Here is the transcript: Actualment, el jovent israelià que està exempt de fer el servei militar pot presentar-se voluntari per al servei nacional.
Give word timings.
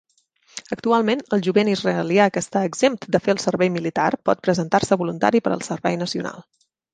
Actualment, 0.75 1.19
el 1.35 1.43
jovent 1.47 1.69
israelià 1.73 2.25
que 2.37 2.43
està 2.45 2.63
exempt 2.69 3.05
de 3.17 3.21
fer 3.27 3.35
el 3.35 3.43
servei 3.43 3.69
militar 3.77 4.09
pot 4.31 4.43
presentar-se 4.49 4.99
voluntari 5.03 5.43
per 5.49 5.55
al 5.59 5.63
servei 5.69 6.01
nacional. 6.05 6.43